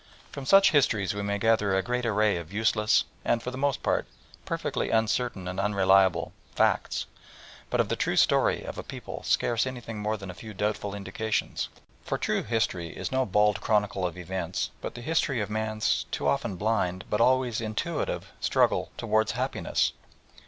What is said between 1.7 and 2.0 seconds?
a